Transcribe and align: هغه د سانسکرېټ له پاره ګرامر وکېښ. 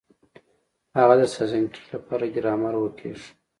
هغه 0.97 1.15
د 1.21 1.23
سانسکرېټ 1.33 1.73
له 1.91 1.97
پاره 2.05 2.27
ګرامر 2.35 2.73
وکېښ. 2.77 3.21